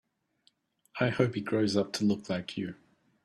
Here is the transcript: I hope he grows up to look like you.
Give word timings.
I 0.99 1.09
hope 1.09 1.35
he 1.35 1.41
grows 1.41 1.77
up 1.77 1.93
to 1.93 2.05
look 2.05 2.27
like 2.27 2.57
you. 2.57 2.73